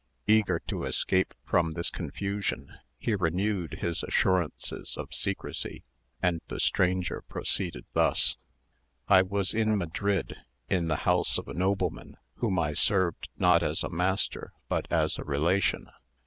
[0.25, 5.83] Eager to escape from this confusion, he renewed his assurances of secrecy,
[6.23, 8.35] and the stranger proceeded thus:—
[9.07, 10.37] "I was in Madrid,
[10.67, 15.19] in the house of a nobleman, whom I served not as a master but as
[15.19, 15.91] a relation.